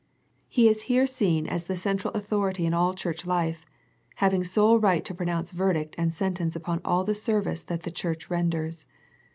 [0.47, 3.67] He is here seen as the central Authority in all Church life,
[4.15, 8.27] having sole right to pronounce verdict and sentence upon all the service that the Church
[8.27, 8.87] renders.